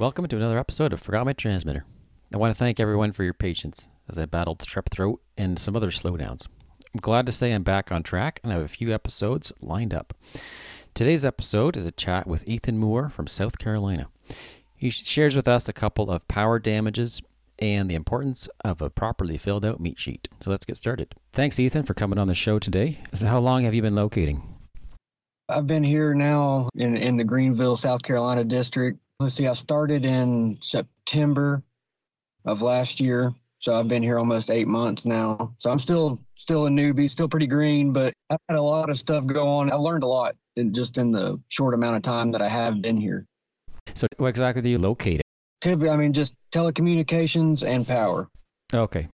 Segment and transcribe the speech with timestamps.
[0.00, 1.84] Welcome to another episode of Forgot My Transmitter.
[2.34, 5.76] I want to thank everyone for your patience as I battled strep throat and some
[5.76, 6.46] other slowdowns.
[6.94, 9.92] I'm glad to say I'm back on track and I have a few episodes lined
[9.92, 10.14] up.
[10.94, 14.08] Today's episode is a chat with Ethan Moore from South Carolina.
[14.74, 17.20] He shares with us a couple of power damages
[17.58, 20.30] and the importance of a properly filled out meet sheet.
[20.40, 21.14] So let's get started.
[21.34, 23.00] Thanks, Ethan, for coming on the show today.
[23.12, 24.56] So, how long have you been locating?
[25.50, 28.98] I've been here now in, in the Greenville, South Carolina district.
[29.20, 31.62] Let's see, I started in September
[32.46, 33.34] of last year.
[33.58, 35.52] So I've been here almost eight months now.
[35.58, 38.96] So I'm still still a newbie, still pretty green, but I've had a lot of
[38.98, 39.70] stuff go on.
[39.70, 42.80] I learned a lot in just in the short amount of time that I have
[42.80, 43.26] been here.
[43.94, 45.20] So what exactly do you locate?
[45.60, 48.26] Typically, I mean, just telecommunications and power.
[48.72, 49.08] Okay.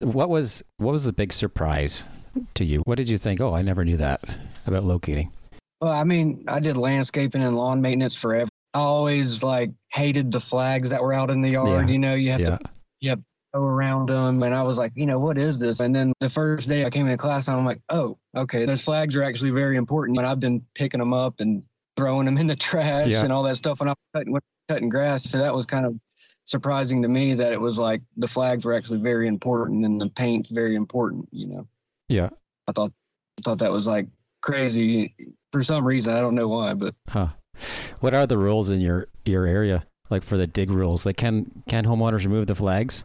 [0.00, 2.04] What was what was the big surprise
[2.52, 2.82] to you?
[2.84, 3.40] What did you think?
[3.40, 4.20] Oh, I never knew that
[4.66, 5.32] about locating.
[5.80, 8.50] Well, I mean, I did landscaping and lawn maintenance forever.
[8.76, 11.88] I always like hated the flags that were out in the yard.
[11.88, 11.92] Yeah.
[11.92, 12.56] You know, you have Yeah.
[12.58, 12.58] to
[13.00, 13.24] you have to
[13.54, 15.80] go around them, and I was like, you know, what is this?
[15.80, 18.82] And then the first day I came into class, and I'm like, oh, okay, those
[18.82, 20.18] flags are actually very important.
[20.18, 21.62] And I've been picking them up and
[21.96, 23.22] throwing them in the trash Yeah.
[23.22, 25.24] and all that stuff when I'm cutting cutting grass.
[25.24, 25.98] So that was kind of
[26.44, 30.08] surprising to me that it was like the flags were actually very important and the
[30.10, 31.28] paint's very important.
[31.32, 31.68] You know,
[32.08, 32.28] Yeah.
[32.68, 32.92] I thought
[33.38, 34.06] I thought that was like
[34.42, 35.14] crazy
[35.52, 36.14] for some reason.
[36.14, 37.28] I don't know why, but Huh.
[38.00, 39.86] What are the rules in your your area?
[40.10, 43.04] Like for the dig rules, like can can homeowners remove the flags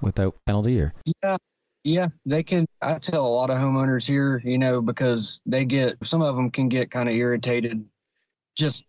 [0.00, 0.94] without penalty or?
[1.22, 1.36] Yeah,
[1.84, 2.66] yeah, they can.
[2.82, 6.50] I tell a lot of homeowners here, you know, because they get some of them
[6.50, 7.84] can get kind of irritated,
[8.56, 8.84] just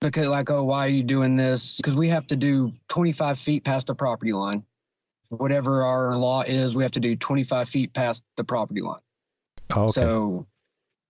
[0.00, 1.76] because like, oh, why are you doing this?
[1.76, 4.62] Because we have to do 25 feet past the property line.
[5.28, 9.00] Whatever our law is, we have to do 25 feet past the property line.
[9.74, 9.92] Oh, okay.
[9.92, 10.46] So,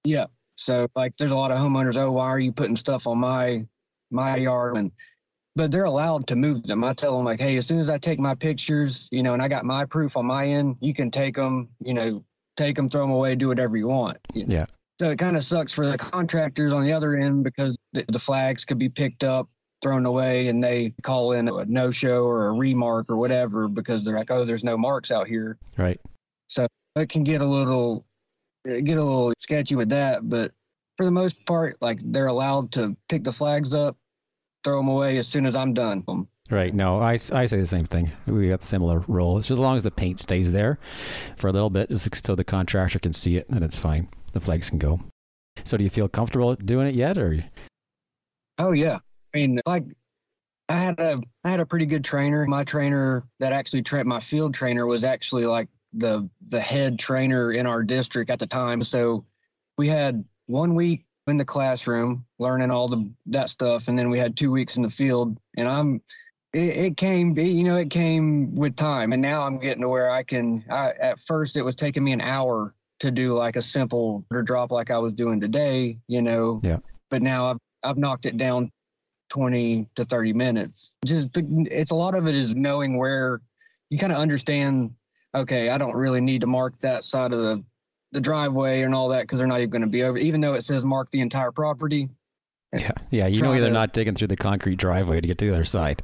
[0.04, 0.26] yeah.
[0.56, 1.96] So like, there's a lot of homeowners.
[1.96, 3.64] Oh, why are you putting stuff on my
[4.10, 4.76] my yard?
[4.76, 4.90] And
[5.54, 6.84] but they're allowed to move them.
[6.84, 9.42] I tell them like, hey, as soon as I take my pictures, you know, and
[9.42, 11.68] I got my proof on my end, you can take them.
[11.80, 12.24] You know,
[12.56, 14.18] take them, throw them away, do whatever you want.
[14.34, 14.54] you know.
[14.54, 14.66] Yeah.
[15.00, 18.18] So it kind of sucks for the contractors on the other end because the, the
[18.18, 19.48] flags could be picked up,
[19.82, 24.04] thrown away, and they call in a no show or a remark or whatever because
[24.04, 26.00] they're like, oh, there's no marks out here right.
[26.48, 28.15] So it can get a little it
[28.68, 30.52] Uh, get a little sketchy with that but
[30.96, 33.96] for the most part like they're allowed to pick the flags up
[34.64, 36.02] throw them away as soon as i'm done
[36.48, 36.72] Right.
[36.72, 38.12] No, I, I say the same thing.
[38.24, 39.36] We got similar rule.
[39.36, 40.78] It's just as long as the paint stays there
[41.36, 44.08] for a little bit, just so the contractor can see it, and it's fine.
[44.32, 45.00] The flags can go.
[45.64, 47.42] So, do you feel comfortable doing it yet, or?
[48.58, 48.98] oh yeah
[49.34, 49.84] i mean like
[50.68, 54.20] i had a i had a pretty good trainer my trainer that actually trained my
[54.20, 58.82] field trainer was actually like the the head trainer in our district at the time.
[58.82, 59.24] So
[59.78, 64.18] we had one week in the classroom learning all the that stuff and then we
[64.18, 65.38] had two weeks in the field.
[65.56, 66.00] And i'm
[66.52, 69.12] it, it came you know it came with time.
[69.12, 72.12] And now i'm getting to where i can I, at first it was taking me
[72.12, 76.60] an hour to do like a simple drop like i was doing today you know?
[76.62, 76.78] Yeah.
[77.10, 78.70] but now i've i've knocked it down
[79.28, 80.94] 20 to 30 minutes.
[81.04, 83.40] Just it's a lot of it is knowing where
[83.90, 84.94] you kind of understand
[85.34, 87.62] okay i don't really need to mark that side of the
[88.12, 90.54] the driveway and all that because they're not even going to be over even though
[90.54, 92.08] it says mark the entire property
[92.72, 92.90] Yeah.
[93.10, 93.26] Yeah.
[93.26, 95.54] You know, Try they're to- not digging through the concrete driveway to get to the
[95.54, 96.02] other side.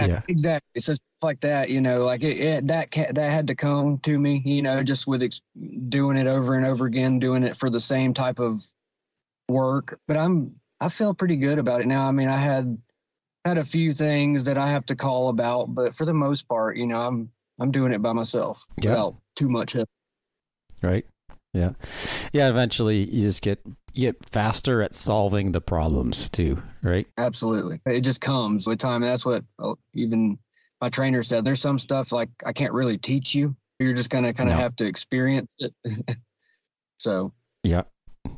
[0.00, 0.20] Yeah.
[0.28, 3.98] exactly so stuff like that you know like it, it that that had to come
[3.98, 5.42] to me you know just with ex-
[5.88, 8.64] doing it over and over again doing it for the same type of
[9.48, 12.76] work but i'm i feel pretty good about it now i mean i had
[13.44, 16.76] had a few things that i have to call about but for the most part
[16.76, 17.30] you know i'm
[17.60, 18.90] i'm doing it by myself Yeah.
[18.90, 19.88] without too much help
[20.82, 21.06] Right.
[21.54, 21.72] Yeah.
[22.32, 22.48] Yeah.
[22.48, 23.60] Eventually, you just get
[23.92, 26.60] you get faster at solving the problems too.
[26.82, 27.06] Right.
[27.18, 27.78] Absolutely.
[27.86, 29.02] It just comes with time.
[29.04, 30.38] And that's what uh, even
[30.80, 31.44] my trainer said.
[31.44, 33.54] There's some stuff like I can't really teach you.
[33.78, 34.62] You're just going to kind of No.
[34.62, 35.72] have to experience it.
[36.98, 37.32] so,
[37.62, 37.82] Yeah.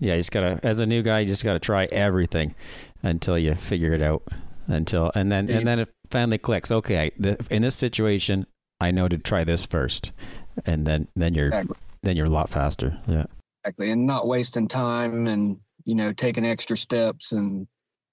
[0.01, 0.15] Yeah.
[0.15, 2.55] You just gotta, as a new guy, you just gotta try everything
[3.03, 4.23] until you figure it out.
[4.67, 5.59] Until and then Yeah.
[5.59, 6.71] and then it finally clicks.
[6.71, 8.47] Okay, the, in this situation,
[8.81, 10.13] I know to try this first,
[10.67, 11.77] and then then you're Exactly.
[12.03, 12.99] then you're a lot faster.
[13.07, 13.25] Yeah.
[13.65, 13.91] exactly.
[13.91, 17.67] And not wasting time and, you know, taking extra steps and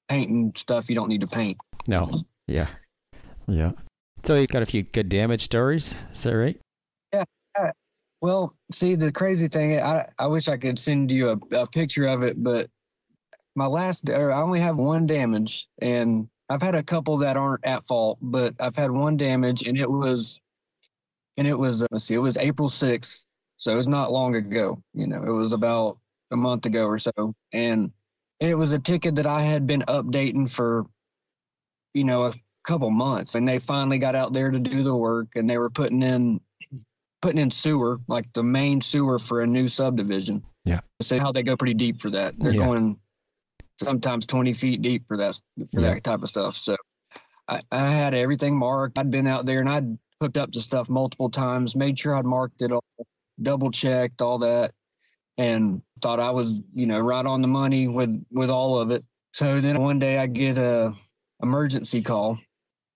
[0.07, 1.57] painting stuff you don't need to paint.
[1.87, 2.09] No.
[2.47, 2.67] Yeah.
[3.47, 3.71] Yeah.
[4.23, 5.93] So you've got a few good damage stories.
[6.13, 6.59] Is that right?
[7.13, 7.23] Yeah.
[8.21, 12.05] Well, see, the crazy thing, I, I wish I could send you a, a picture
[12.07, 12.69] of it, but
[13.55, 17.65] my last, or I only have one damage, and I've had a couple that aren't
[17.65, 20.39] at fault, but I've had one damage, and it was,
[21.37, 23.25] and it was, uh, let's see, it was April 6th.
[23.57, 24.81] So it was not long ago.
[24.93, 25.99] You know, it was about
[26.31, 27.11] a month ago or so.
[27.53, 27.91] And
[28.39, 30.87] it was a ticket that I had been updating for,
[31.93, 32.33] you know, a,
[32.63, 35.67] couple months, and they finally got out there to do the work, and they were
[35.69, 36.39] putting in
[37.21, 40.43] putting in sewer, like the main sewer for a new subdivision.
[40.65, 40.81] Yeah.
[41.01, 42.35] So how they go pretty deep for that.
[42.37, 42.65] They're Yeah.
[42.65, 42.99] going
[43.81, 45.41] sometimes 20 feet deep for that
[45.73, 45.95] for Yeah.
[45.95, 46.55] that type of stuff.
[46.55, 46.75] So
[47.47, 48.97] I, I had everything marked.
[48.97, 52.25] I'd been out there and I'd hooked up to stuff multiple times, made sure I'd
[52.25, 52.83] marked it all,
[53.41, 54.71] double checked all that,
[55.37, 59.03] and thought I was, you know, right on the money with with all of it.
[59.33, 60.93] So then one day I get a
[61.41, 62.37] emergency call.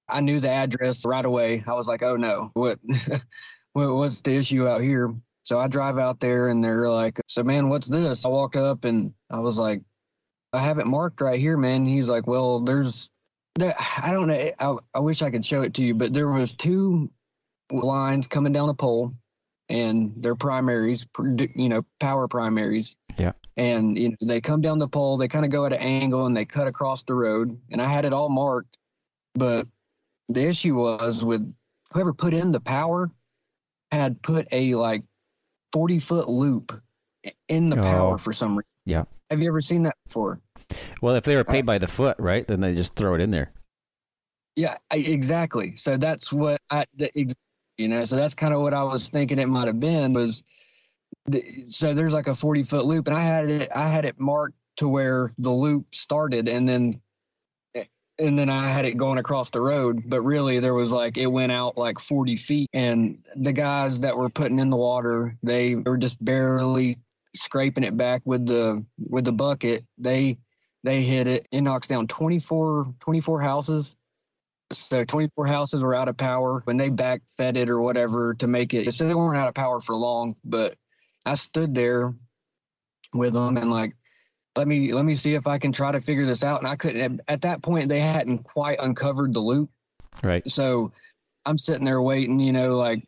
[0.08, 1.64] I knew the address right away.
[1.68, 2.78] I was like, "Oh no, what,
[3.74, 5.14] what what's the issue out here?"
[5.44, 8.86] So I drive out there and they're like, "So man, what's this?" I walked up
[8.86, 9.82] and I was like,
[10.54, 13.10] "I have it marked right here, man." He's like, "Well, there's
[13.56, 13.74] there,
[14.04, 14.52] I don't know.
[14.60, 17.10] I, I wish I could show it to you, but there was two
[17.72, 19.14] lines coming down the pole,
[19.70, 21.06] and they're primaries,
[21.56, 22.96] you know, power primaries.
[23.18, 23.32] Yeah.
[23.58, 25.18] And you know, they come down the pole.
[25.18, 27.58] They kind of go at an angle, and they cut across the road.
[27.72, 28.78] And I had it all marked,
[29.34, 29.68] but
[30.30, 31.54] the issue was with
[31.94, 33.10] whoever put in the power
[33.92, 35.04] had put a like
[35.72, 36.80] forty foot loop
[37.48, 37.82] in the Oh.
[37.82, 38.70] power for some reason.
[38.86, 39.04] Yeah.
[39.32, 40.42] Have you ever seen that before?
[41.02, 43.22] Well, if they were uh, paid by the foot, right, then they just throw it
[43.22, 43.52] in there.
[44.56, 45.76] Yeah, I, exactly.
[45.76, 47.10] So that's what I, the,
[47.78, 50.44] you know, so that's kind of what I was thinking it might have been was,
[51.28, 54.20] the, so there's like a 40 foot loop and I had it, I had it
[54.20, 57.02] marked to where the loop started and then,
[58.18, 61.28] and then I had it going across the road, but really there was like, it
[61.28, 65.76] went out like 40 feet and the guys that were putting in the water, they
[65.76, 66.98] were just barely
[67.36, 69.84] scraping it back with the, with the bucket.
[69.98, 70.38] They,
[70.84, 71.48] they hit it.
[71.52, 73.96] It knocks down 24, 24 houses
[74.72, 78.48] so 24 houses were out of power when they back fed it or whatever to
[78.48, 78.92] make it.
[78.94, 80.76] So they weren't out of power for long, but
[81.26, 82.14] I stood there
[83.14, 83.96] with them and like,
[84.56, 86.60] let me let me see if I can try to figure this out.
[86.62, 87.22] And I couldn't.
[87.28, 89.70] At that point, they hadn't quite uncovered the loop.
[90.24, 90.50] Right.
[90.50, 90.92] So
[91.46, 92.40] I'm sitting there waiting.
[92.40, 93.06] You know, like,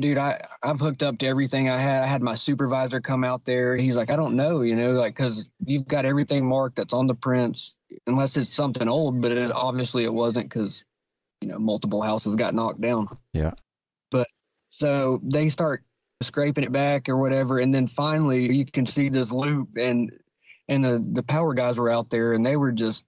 [0.00, 2.02] dude, I I've hooked up to everything I had.
[2.02, 3.76] I had my supervisor come out there.
[3.76, 4.62] He's like, I don't know.
[4.62, 8.88] You know, like because you've got everything marked that's on the prints, unless it's something
[8.88, 9.20] old.
[9.20, 10.84] But it, obviously it wasn't because
[11.40, 13.08] you know multiple houses got knocked down.
[13.32, 13.52] Yeah.
[14.10, 14.26] But
[14.70, 15.82] so they start
[16.22, 20.12] scraping it back or whatever, and then finally you can see this loop, and
[20.68, 23.04] and the the power guys were out there, and they were just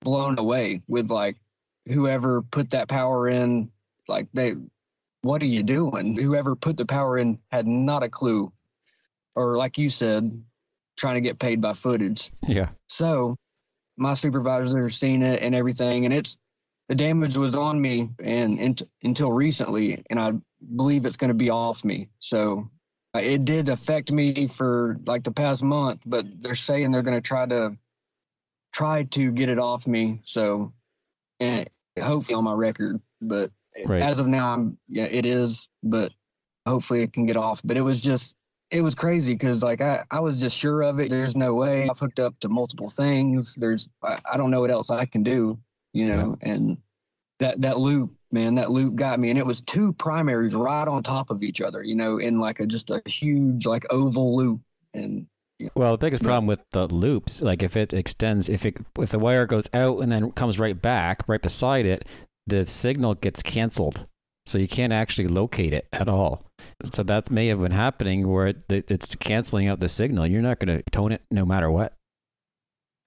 [0.00, 1.36] blown away with like
[1.86, 3.70] whoever put that power in,
[4.08, 4.54] like they,
[5.22, 6.16] what are you doing?
[6.16, 8.52] Whoever put the power in had not a clue,
[9.34, 10.42] or like you said,
[10.96, 12.30] trying to get paid by footage.
[12.46, 12.68] Yeah.
[12.88, 13.36] So
[13.96, 16.38] my supervisors are seeing it and everything, and it's
[16.88, 20.32] the damage was on me and, and until recently, and I
[20.76, 22.08] believe it's going to be off me.
[22.20, 22.70] So
[23.14, 27.16] uh, it did affect me for like the past month, but they're saying they're going
[27.16, 27.76] to try to
[28.72, 30.20] try to get it off me.
[30.24, 30.72] So
[31.40, 31.68] and
[32.00, 33.50] hopefully on my record, but
[33.86, 34.02] Right.
[34.02, 36.12] as of now, I'm yeah, it is, but
[36.66, 37.60] hopefully it can get off.
[37.64, 38.36] But it was just
[38.70, 41.10] it was crazy because like I, I was just sure of it.
[41.10, 43.54] There's no way I've hooked up to multiple things.
[43.56, 45.58] There's I, I don't know what else I can do,
[45.94, 46.36] you know.
[46.42, 46.76] And
[47.38, 49.30] that that loop, man, that loop got me.
[49.30, 52.60] And it was two primaries right on top of each other, you know, in like
[52.60, 54.60] a just a huge like oval loop.
[54.92, 55.26] And
[55.74, 59.18] Well, the biggest problem with the loops, like if it extends, if it if the
[59.18, 62.06] wire goes out and then comes right back, right beside it,
[62.46, 64.06] the signal gets canceled,
[64.46, 66.44] so you can't actually locate it at all.
[66.84, 70.26] So that may have been happening where it, it's canceling out the signal.
[70.26, 71.94] You're not going to tone it no matter what.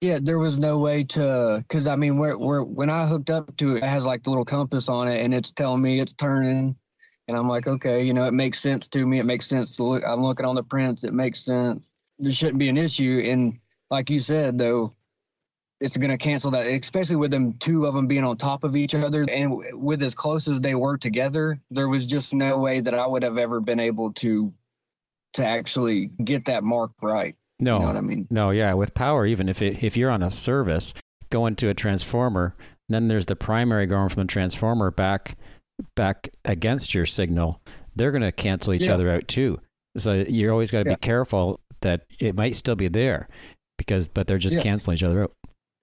[0.00, 3.56] Yeah, there was no way to because I mean where where when I hooked up
[3.56, 6.12] to it, it has like the little compass on it and it's telling me it's
[6.12, 6.76] turning.
[7.26, 9.18] And I'm like, okay, you know, it makes sense to me.
[9.18, 10.02] It makes sense to look.
[10.06, 11.04] I'm looking on the prints.
[11.04, 11.92] It makes sense.
[12.18, 13.22] There shouldn't be an issue.
[13.26, 13.58] And
[13.90, 14.94] like you said, though,
[15.80, 18.76] it's going to cancel that, especially with them two of them being on top of
[18.76, 21.60] each other and with as close as they were together.
[21.70, 24.52] There was just no way that I would have ever been able to
[25.34, 27.36] to actually get that mark right.
[27.60, 28.26] No, You know what I mean?
[28.30, 30.94] No, yeah, with power, even if it, if you're on a service
[31.30, 32.54] going to a transformer,
[32.88, 35.36] then there's the primary going from the transformer back
[35.96, 37.60] back against your signal.
[37.94, 38.94] They're going to cancel each Yeah.
[38.94, 39.60] other out too.
[39.96, 40.96] So you're always got to Yeah.
[40.96, 43.28] be careful that it might still be there
[43.76, 44.62] because but they're just Yeah.
[44.62, 45.32] canceling each other out.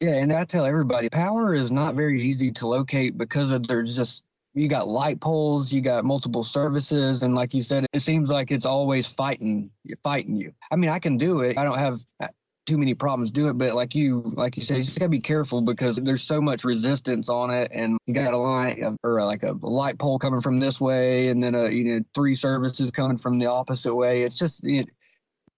[0.02, 3.96] Yeah, and I tell everybody, power is not very easy to locate because of there's
[3.96, 4.24] just
[4.56, 8.52] you got light poles, you got multiple services, and like you said, it seems like
[8.52, 9.70] it's always fighting,
[10.04, 10.52] fighting you.
[10.72, 11.58] I mean, I can do it.
[11.58, 12.28] I don't have uh,
[12.66, 15.20] too many problems doing it, but like you, like you said, you just gotta be
[15.20, 19.44] careful because there's so much resistance on it, and you got a line or like
[19.44, 23.18] a light pole coming from this way, and then a you know three services coming
[23.18, 24.24] from the opposite way.
[24.24, 24.90] It's just it,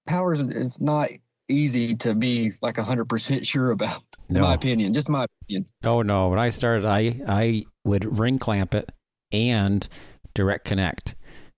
[0.08, 1.10] power's it's not
[1.50, 4.02] easy to be like hundred percent sure about.
[4.30, 4.42] in No.
[4.42, 4.94] my opinion.
[4.94, 5.66] Just my opinion.
[5.84, 6.28] Oh no!
[6.30, 8.92] When I started, I I would ring clamp it
[9.32, 9.88] and
[10.34, 11.16] direct connect.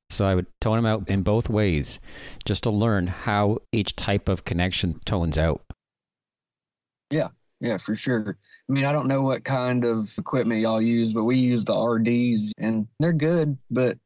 [0.10, 2.00] So I would tone them out in both ways,
[2.46, 5.62] just to learn how each type of connection tones out.
[7.12, 7.28] Yeah,
[7.60, 8.38] yeah, for sure.
[8.68, 11.78] I mean, I don't know what kind of equipment y'all use, but we use the
[11.78, 13.98] RDs and they're good, but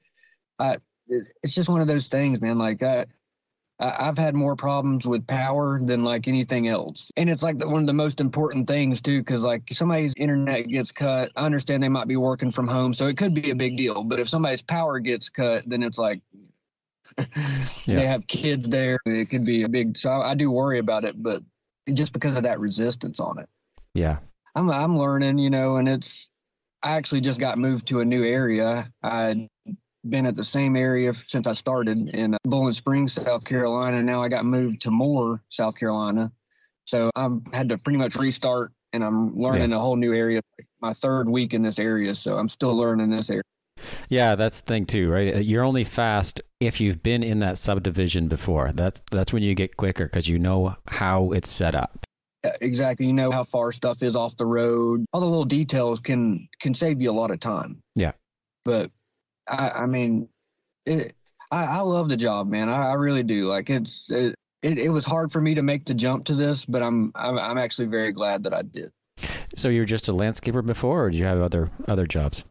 [0.60, 0.78] I
[1.08, 2.58] it's just one of those things, man.
[2.58, 3.06] Like I,
[3.80, 7.12] I've had more problems with power than like anything else.
[7.18, 10.68] And it's like the, one of the most important things too cuz like somebody's internet
[10.68, 13.56] gets cut, I understand they might be working from home, so it could be a
[13.56, 16.22] big deal, but if somebody's power gets cut, then it's like
[17.18, 17.96] Yeah.
[17.96, 21.04] they have kids there, it could be a big so I, I do worry about
[21.04, 21.42] it, but
[21.94, 23.50] just because of that resistance on it.
[23.94, 24.20] Yeah.
[24.56, 26.30] I'm I'm learning, you know, and it's
[26.84, 28.92] I actually just got moved to a new area.
[29.02, 29.48] I'd
[30.10, 34.02] been at the same area since I started in Boiling Springs, South Carolina.
[34.02, 36.32] Now I got moved to Moore, South Carolina.
[36.86, 40.42] So I'm had to pretty much restart and I'm learning a whole new area.
[40.82, 43.44] My third week in this area, so I'm still learning this area.
[44.10, 45.36] Yeah, that's the thing too, right?
[45.36, 48.72] Uh, You're only fast if you've been in that subdivision before.
[48.74, 52.06] That's that's when you get quicker because you know how it's set up.
[52.44, 53.06] Yeah, Exactly.
[53.08, 55.06] You know how far stuff is off the road.
[55.14, 57.82] All the little details can can save you a lot of time.
[57.96, 58.12] Yeah.
[58.66, 58.92] But
[59.48, 60.28] I I mean,
[60.86, 61.14] it,
[61.52, 62.70] I I love the job, man.
[62.70, 63.48] I, I really do.
[63.48, 66.66] Like it's it, it it was hard for me to make the jump to this,
[66.66, 68.92] but I'm I'm I'm actually very glad that I did.
[69.56, 72.46] So you were just a landscaper before, or did you have other other jobs?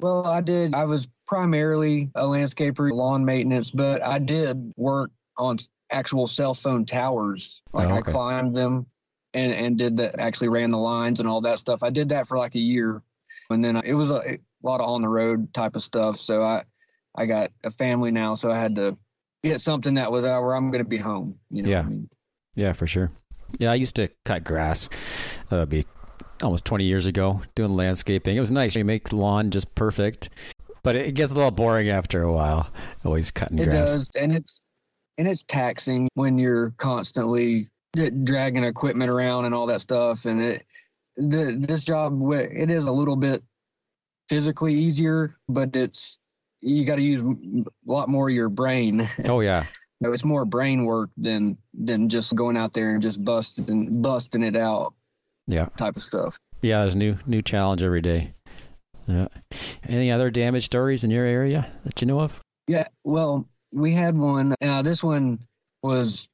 [0.00, 0.74] Well, I did.
[0.74, 5.58] I was primarily a landscaper, lawn maintenance, but I did work on
[5.92, 7.60] actual cell phone towers.
[7.72, 8.86] Like Oh, I climbed them
[9.34, 10.18] and and did that.
[10.18, 11.82] Actually ran the lines and all that stuff.
[11.82, 13.02] I did that for like a year,
[13.50, 16.20] and then uh, it was a, a lot of on the road type of stuff.
[16.20, 16.64] So I
[17.14, 18.96] I got a family now, so I had to
[19.42, 21.36] get something that was uh, where I'm going to be home.
[21.50, 21.68] You know.
[21.68, 21.80] what Yeah.
[21.80, 22.08] I mean?
[22.54, 23.10] Yeah, for sure.
[23.58, 24.88] Yeah, I used to cut grass.
[25.48, 25.84] That would be
[26.42, 28.36] almost 20 years ago doing landscaping.
[28.36, 28.76] It was nice.
[28.76, 30.30] You make the lawn just perfect,
[30.82, 32.70] but it gets a little boring after a while.
[33.04, 33.92] Always cutting It grass.
[33.92, 34.60] does, and it's
[35.18, 37.68] and it's taxing when you're constantly
[38.24, 40.24] dragging equipment around and all that stuff.
[40.26, 40.64] And it
[41.16, 43.42] the, this job it is a little bit
[44.30, 46.18] physically easier, but it's
[46.62, 49.06] you got to use a lot more of your brain.
[49.24, 49.64] Oh yeah,
[50.00, 54.42] No, it's more brain work than than just going out there and just busting busting
[54.42, 54.94] it out
[55.46, 56.38] yeah, type of stuff.
[56.62, 56.82] yeah.
[56.82, 58.32] There's new new challenge every day.
[59.06, 59.26] Yeah.
[59.88, 62.40] Any other damage stories in your area that you know of?
[62.68, 64.54] Yeah, well, we had one.
[64.60, 65.40] Now this one
[65.82, 66.28] was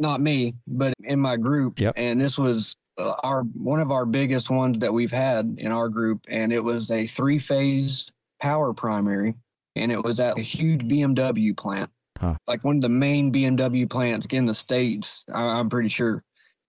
[0.00, 1.78] not me, but in my group.
[1.80, 1.94] Yep.
[1.96, 5.88] And this was Uh, our one of our biggest ones that we've had in our
[5.88, 9.34] group, and it was a three-phase power primary,
[9.76, 11.90] and it was at a huge BMW plant,
[12.20, 12.34] Huh.
[12.48, 15.24] like one of the main BMW plants in the states.
[15.32, 16.24] I, I'm pretty sure.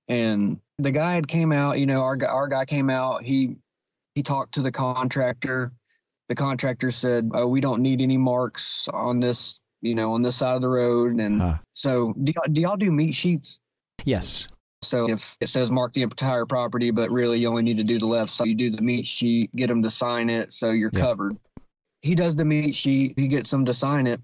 [0.07, 1.79] And the guy had came out.
[1.79, 3.23] You know, our our guy came out.
[3.23, 3.57] He
[4.15, 5.71] he talked to the contractor
[6.29, 10.35] the contractor said, "Oh, we don't need any marks on this, you know, on this
[10.35, 11.57] side of the road." And Huh.
[11.73, 13.57] so, do y'all, do y'all do meet sheets?
[14.05, 14.47] Yes.
[14.81, 17.99] So if it says mark the entire property, but really you only need to do
[17.99, 20.91] the left side, you do the meet sheet, get them to sign it, so you're
[20.93, 21.01] Yeah.
[21.01, 21.37] covered.
[22.01, 23.19] He does the meet sheet.
[23.19, 24.21] He gets them to sign it,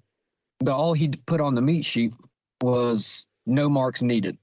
[0.60, 2.14] but all he put on the meet sheet
[2.62, 4.38] was no marks needed.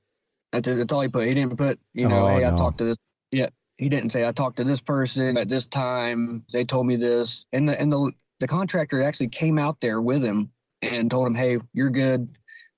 [0.52, 1.26] That's, that's all he put.
[1.26, 2.98] He didn't put, you know, Oh, hey, I talked to this.
[3.30, 6.44] Yeah, he didn't say I talked to this person at this time.
[6.52, 10.22] They told me this, and the and the the contractor actually came out there with
[10.22, 10.50] him
[10.82, 12.28] and told him, hey, you're good.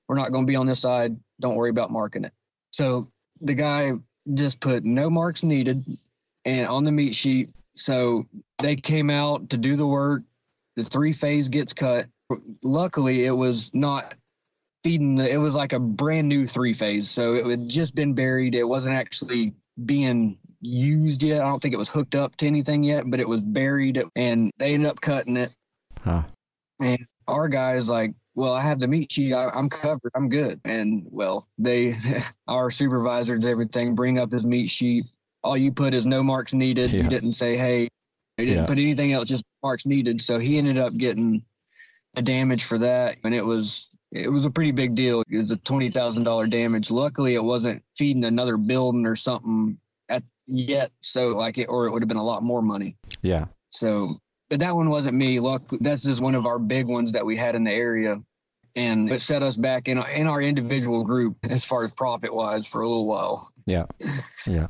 [0.08, 1.16] We're not going to be on this side.
[1.40, 2.32] Don't worry about marking it.
[2.70, 3.10] So
[3.40, 3.92] the guy
[4.34, 5.84] just put no marks needed
[6.44, 7.50] and on the meet sheet.
[7.76, 8.26] So
[8.58, 10.22] they came out to do the work.
[10.76, 12.06] The three phase gets cut.
[12.62, 14.14] Luckily, it was not
[14.82, 17.10] feeding the, it was like a brand new three phase.
[17.10, 18.54] So it had just been buried.
[18.54, 21.42] It wasn't actually being used yet.
[21.42, 24.50] I don't think it was hooked up to anything yet, but it was buried and
[24.58, 25.54] they ended up cutting it.
[26.02, 26.22] Huh.
[26.80, 29.32] And our guy's like, well, I have the meet sheet.
[29.32, 30.10] I, I'm covered.
[30.14, 30.60] I'm good.
[30.64, 31.94] And well, they,
[32.48, 35.04] our supervisors, everything, bring up his meet sheet.
[35.42, 36.90] All you put is no marks needed.
[36.92, 37.02] Yeah.
[37.04, 37.88] You didn't say, hey,
[38.36, 38.66] he didn't Yeah.
[38.66, 40.20] put anything else, just marks needed.
[40.22, 41.44] So he ended up getting
[42.16, 43.16] a damage for that.
[43.24, 45.22] And it was, it was a pretty big deal.
[45.30, 46.90] It was a $20,000 damage.
[46.90, 50.90] Luckily, it wasn't feeding another building or something at yet.
[51.02, 52.96] So like it, or it would have been a lot more money.
[53.22, 53.46] Yeah.
[53.70, 54.14] So,
[54.50, 55.40] but that one wasn't me.
[55.40, 58.20] Look, that's just one of our big ones that we had in the area,
[58.76, 62.66] and it set us back in in our individual group as far as profit wise
[62.66, 63.52] for a little while.
[63.66, 63.86] Yeah.
[64.46, 64.66] Yeah.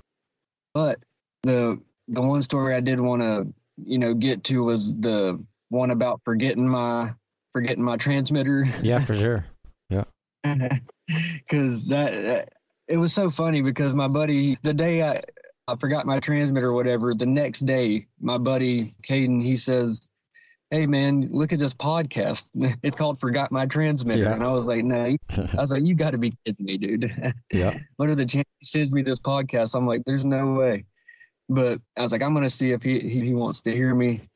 [0.72, 0.98] But
[1.42, 5.90] the the one story I did want to you know get to was the one
[5.90, 7.12] about forgetting my
[7.52, 9.44] forgetting my transmitter Yeah, for sure.
[9.90, 10.04] Yeah.
[11.06, 12.52] because that, that
[12.88, 15.22] it was so funny because my buddy, the day I,
[15.66, 20.08] I forgot my transmitter or whatever, the next day, my buddy Caden, he says,
[20.70, 22.46] Hey man, look at this podcast.
[22.82, 24.24] It's called Forgot My Transmitter.
[24.24, 24.34] Yeah.
[24.34, 27.34] And I was like, No, I was like, You got to be kidding me, dude.
[27.52, 27.78] yeah.
[27.96, 29.74] what are the chances he sends me this podcast?
[29.74, 30.84] I'm like, There's no way.
[31.48, 33.94] But I was like, I'm going to see if he, he, he wants to hear
[33.94, 34.28] me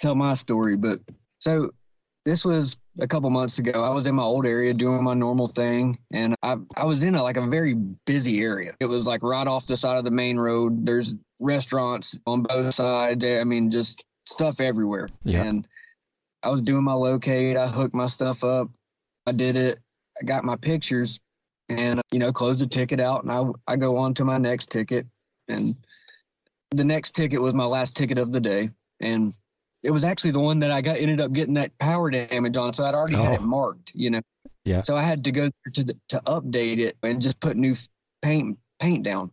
[0.00, 0.76] tell my story.
[0.76, 1.00] But
[1.38, 1.70] so
[2.24, 3.84] this was a couple months ago.
[3.84, 7.14] I was in my old area doing my normal thing, and I I was in
[7.14, 8.74] a like a very busy area.
[8.80, 10.84] It was like right off the side of the main road.
[10.84, 13.24] There's restaurants on both sides.
[13.24, 15.08] Eh, I mean, just stuff everywhere.
[15.24, 15.44] Yeah.
[15.44, 15.66] And
[16.42, 17.56] I was doing my locate.
[17.56, 18.68] I hooked my stuff up.
[19.26, 19.78] I did it.
[20.20, 21.20] I got my pictures,
[21.68, 24.70] and you know, closed the ticket out, and I I go on to my next
[24.70, 25.06] ticket,
[25.48, 25.76] and
[26.70, 29.32] the next ticket was my last ticket of the day, and
[29.82, 32.72] it was actually the one that I got ended up getting that power damage on.
[32.72, 33.46] So I'd already had it Oh.
[33.46, 34.20] marked, you know.
[34.64, 34.82] Yeah.
[34.82, 37.74] So I had to go to the, to update it and just put new
[38.22, 39.30] paint paint down.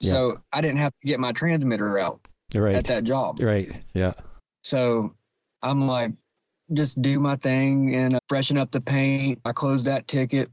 [0.00, 0.12] Yeah.
[0.12, 2.20] So I didn't have to get my transmitter out
[2.54, 2.76] right.
[2.76, 3.40] at that job.
[3.40, 3.70] Right.
[3.94, 4.14] Yeah.
[4.62, 5.14] So
[5.62, 6.12] I'm like,
[6.72, 9.40] just do my thing and uh, freshen up the paint.
[9.44, 10.50] I close that ticket.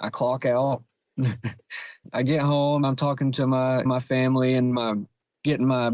[0.00, 0.82] I clock out.
[2.12, 2.84] I get home.
[2.84, 4.94] I'm talking to my my family and my
[5.44, 5.92] getting my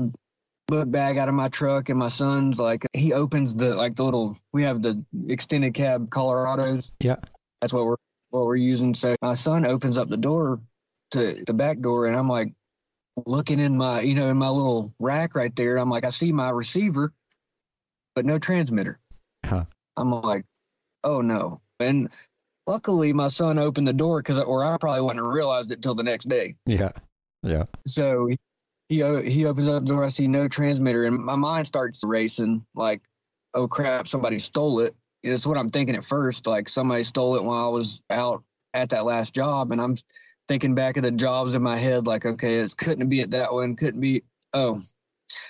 [0.71, 4.05] book bag out of my truck and my son's like he opens the like the
[4.05, 6.93] little we have the extended cab Colorados.
[7.01, 7.17] Yeah.
[7.61, 7.97] That's what we're
[8.31, 8.95] what we're using.
[8.95, 10.61] So my son opens up the door
[11.11, 12.53] to the back door and I'm like
[13.27, 15.77] looking in my you know in my little rack right there.
[15.77, 17.13] I'm like I see my receiver
[18.15, 18.99] but no transmitter.
[19.45, 19.65] Huh.
[19.97, 20.45] I'm like,
[21.05, 21.61] oh no.
[21.79, 22.09] And
[22.67, 25.95] luckily, my son opened the door because, or I probably wouldn't have realized it till
[25.95, 26.57] the next day.
[26.67, 26.93] Yeah.
[27.43, 27.65] Yeah.
[27.87, 28.29] So
[28.91, 30.05] he uh, he, opens up the door.
[30.05, 32.67] I see no transmitter, and my mind starts racing.
[32.75, 33.01] Like,
[33.55, 34.95] oh crap, somebody stole it.
[35.23, 36.47] It's what I'm thinking at first.
[36.47, 38.43] Like somebody stole it while I was out
[38.75, 39.97] at that last job, and I'm
[40.49, 42.09] thinking back of the jobs in my head.
[42.09, 43.77] Like, okay, it couldn't be at that one.
[43.77, 44.25] Couldn't be.
[44.53, 44.83] Oh,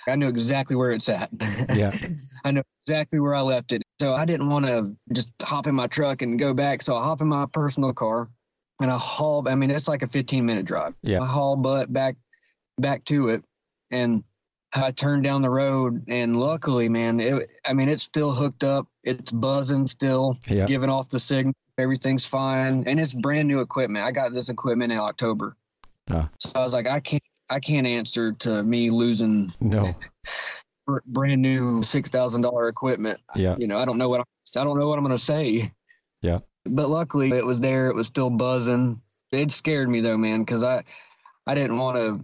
[0.07, 1.31] I know exactly where it's at.
[1.73, 1.95] Yeah.
[2.43, 3.81] I know exactly where I left it.
[3.99, 6.81] So I didn't want to just hop in my truck and go back.
[6.81, 8.29] So I hop in my personal car
[8.81, 9.47] and I haul.
[9.47, 10.93] I mean, it's like a 15 minute drive.
[11.01, 11.21] Yeah.
[11.21, 12.15] I haul butt back,
[12.81, 13.43] back to it.
[13.91, 14.23] And
[14.73, 18.87] I turned down the road and luckily, man, it, I mean, it's still hooked up.
[19.03, 20.65] It's buzzing still, Yeah.
[20.65, 21.53] giving off the signal.
[21.77, 22.83] Everything's fine.
[22.87, 24.05] And it's brand new equipment.
[24.05, 25.55] I got this equipment in October.
[26.09, 26.29] Ah.
[26.39, 29.93] So I was like, I can't, I can't answer to me losing No.
[31.07, 33.19] brand new six thousand dollar equipment.
[33.35, 33.55] Yeah.
[33.57, 35.71] You know, I don't know what I don't know what I'm gonna say.
[36.21, 36.39] Yeah.
[36.65, 37.87] But luckily, it was there.
[37.87, 39.01] It was still buzzing.
[39.31, 40.83] It scared me though, man, because I
[41.47, 42.19] I didn't want to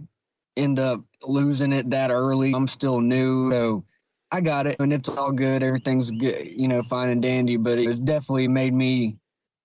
[0.58, 2.52] end up losing it that early.
[2.54, 3.84] I'm still new, so
[4.30, 5.62] I got it, and it's all good.
[5.62, 7.56] Everything's good, you know, fine and dandy.
[7.56, 9.16] But it definitely made me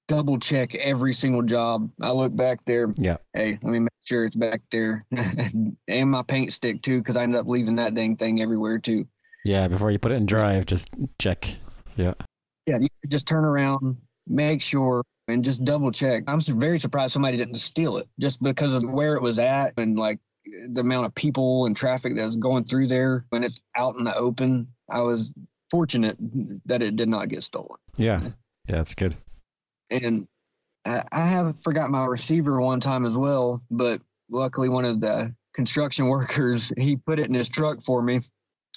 [0.07, 1.89] double check every single job.
[2.01, 2.93] I look back there.
[2.97, 3.17] Yeah.
[3.33, 5.05] Hey, let me make sure it's back there,
[5.87, 9.07] and my paint stick too, because I ended up leaving that dang thing everywhere too.
[9.43, 9.67] Yeah.
[9.67, 11.55] Before you put it in drive, just check.
[11.97, 12.13] Yeah.
[12.65, 16.23] Yeah, you just turn around, make sure, and just double check.
[16.27, 19.97] I'm very surprised somebody didn't steal it just because of where it was at and
[19.97, 23.95] like the amount of people and traffic that was going through there when it's out
[23.97, 24.67] in the open.
[24.89, 25.33] I was
[25.71, 26.17] fortunate
[26.65, 27.77] that it did not get stolen.
[27.97, 28.21] Yeah.
[28.21, 28.29] Yeah.
[28.67, 29.15] That's good.
[29.89, 30.27] And
[30.85, 35.33] I, I have forgot my receiver one time as well, but luckily one of the
[35.53, 38.21] construction workers he put it in his truck for me,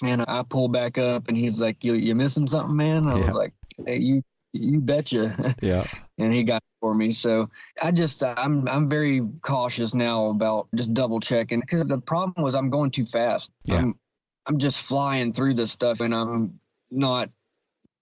[0.03, 3.27] and I pulled back up and he's like, "You you missing something, man?" I Yeah.
[3.27, 3.53] was like,
[3.85, 4.23] "Hey, you
[4.61, 5.85] you betcha." Yeah.
[6.17, 7.11] and he got it for me.
[7.11, 7.49] So
[7.83, 12.55] I just I'm I'm very cautious now about just double checking because the problem was
[12.55, 13.51] I'm going too fast.
[13.65, 13.77] Yeah.
[13.77, 13.99] I'm
[14.45, 16.59] I'm just flying through this stuff and I'm
[16.91, 17.29] not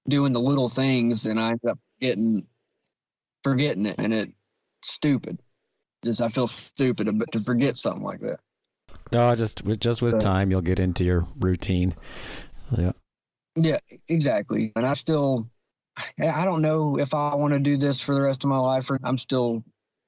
[0.07, 2.45] doing the little things and I end up getting
[3.43, 4.31] forgetting it and it's
[4.83, 5.39] stupid.
[6.03, 8.39] Just I feel stupid about to forget something like that.
[9.11, 11.95] No, just with just with So- time, you'll get into your routine.
[12.77, 12.91] Yeah.
[13.55, 13.77] Yeah,
[14.09, 14.73] exactly.
[14.75, 15.49] And I still,
[16.19, 18.89] I don't know if I want to do this for the rest of my life,
[18.89, 19.63] or I'm still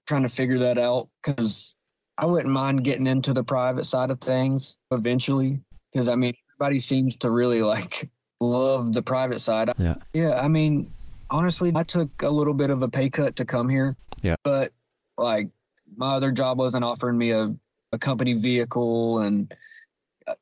[0.07, 1.75] trying to figure that out because
[2.17, 5.59] I wouldn't mind getting into the private side of things eventually.
[5.91, 9.69] Because I mean, everybody seems to really like love the private side.
[9.77, 9.95] Yeah.
[10.13, 10.39] Yeah.
[10.41, 10.91] I mean,
[11.29, 13.95] honestly, I took a little bit of a pay cut to come here.
[14.21, 14.35] Yeah.
[14.43, 14.71] But
[15.17, 15.49] like,
[15.95, 17.55] my other job wasn't offering me a,
[17.93, 19.53] a company vehicle and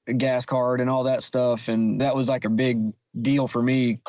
[0.08, 3.62] a gas card and all that stuff and that was like a big deal for
[3.62, 4.00] me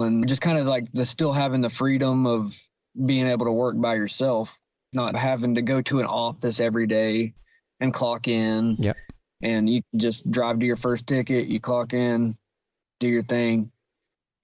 [0.00, 2.58] and just kind of like the still having the freedom of
[3.04, 4.58] being able to work by yourself
[4.92, 7.34] not having to go to an office every day
[7.80, 8.96] and clock in Yep.
[9.42, 12.36] and you can just drive to your first ticket you clock in
[13.00, 13.70] do your thing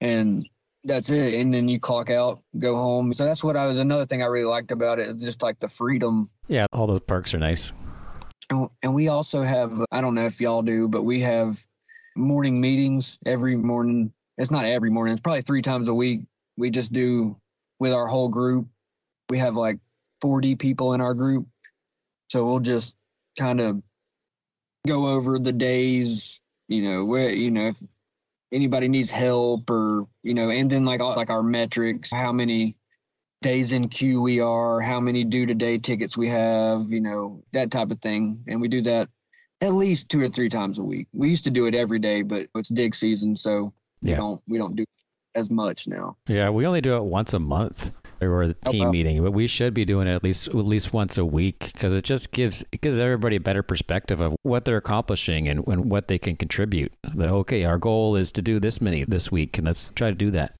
[0.00, 0.46] and
[0.84, 4.04] that's it and then you clock out go home so that's what i was another
[4.04, 7.38] thing i really liked about it just like the freedom Yeah, all those perks are
[7.38, 7.72] nice.
[8.50, 11.64] And, and we also have, I don't know if y'all do, but we have
[12.16, 14.12] morning meetings every morning.
[14.42, 16.22] It's not every morning, it's probably three times a week.
[16.56, 17.36] We just do
[17.78, 18.66] with our whole group.
[19.30, 19.78] We have like
[20.20, 21.46] 40 people in our group.
[22.28, 22.96] So we'll just
[23.38, 23.80] kind of
[24.84, 27.76] go over the days, you know, where, you know, if
[28.52, 32.74] anybody needs help or, you know, and then like, like our metrics, how many
[33.42, 37.44] days in queue we are, how many due to day tickets we have, you know,
[37.52, 38.42] that type of thing.
[38.48, 39.08] And we do that
[39.60, 41.06] at least two or three times a week.
[41.12, 44.16] We used to do it every day, but it's dig season, so we Yeah.
[44.16, 44.84] don't we don't do
[45.34, 46.16] as much now.
[46.28, 48.90] Yeah, we only do it once a month or the Oh, team wow.
[48.90, 51.92] meeting, but we should be doing it at least at least once a week because
[51.94, 55.86] it just gives it gives everybody a better perspective of what they're accomplishing and, and
[55.90, 56.92] what they can contribute.
[57.14, 60.14] That okay, our goal is to do this many this week, and let's try to
[60.16, 60.54] do that.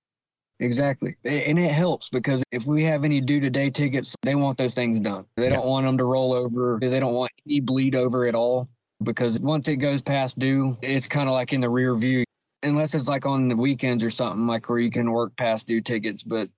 [0.60, 1.16] Exactly.
[1.24, 5.00] And it helps because if we have any due today tickets, they want those things
[5.00, 5.24] done.
[5.36, 5.56] They Yeah.
[5.56, 6.78] don't want them to roll over.
[6.80, 8.68] They don't want any bleed over at all
[9.02, 12.24] because once it goes past due, it's kind of like in the rear view.
[12.62, 15.80] Unless it's like on the weekends or something like where you can work past due
[15.80, 16.48] tickets, but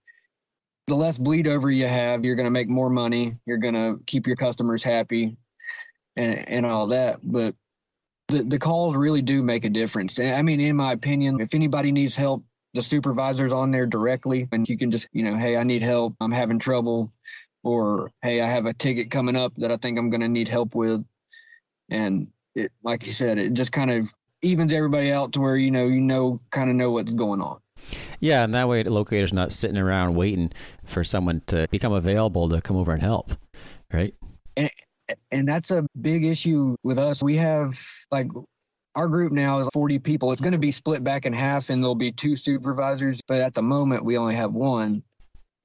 [0.86, 3.36] the less bleed over you have, you're going to make more money.
[3.46, 5.36] You're going to keep your customers happy
[6.16, 7.20] and, and all that.
[7.22, 7.54] But
[8.28, 10.20] the, the calls really do make a difference.
[10.20, 14.68] I mean, in my opinion, if anybody needs help, the supervisor's on there directly and
[14.68, 16.14] you can just, you know, hey, I need help.
[16.20, 17.12] I'm having trouble.
[17.62, 20.48] Or, hey, I have a ticket coming up that I think I'm going to need
[20.48, 21.02] help with.
[21.88, 24.12] And it, like you said, it just kind of
[24.44, 27.58] evens everybody out to where, you know, you know, kind of know what's going on.
[28.20, 30.52] Yeah, and that way the locator's not sitting around waiting
[30.84, 33.32] for someone to become available to come over and help,
[33.92, 34.14] right?
[35.30, 37.22] and that's a big issue with us.
[37.22, 37.78] We have
[38.10, 38.28] like
[38.94, 40.32] our group now is 40 people.
[40.32, 43.54] It's going to be split back in half and there'll be two supervisors, but at
[43.54, 45.02] the moment we only have one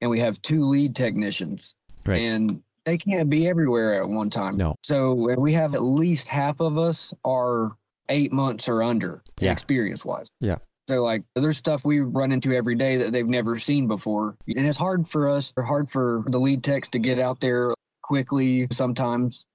[0.00, 1.74] and we have two lead technicians.
[2.04, 2.20] Right.
[2.20, 4.56] And they can't be everywhere at one time.
[4.56, 4.74] No.
[4.82, 7.76] So we have at least half of us are
[8.10, 9.52] 8 months or under Yeah.
[9.52, 10.36] experience wise.
[10.40, 10.56] Yeah.
[10.88, 14.36] So like there's stuff we run into every day that they've never seen before.
[14.56, 17.72] And it's hard for us or hard for the lead techs to get out there
[18.02, 19.46] quickly sometimes.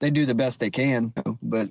[0.00, 1.68] They do the best they can, but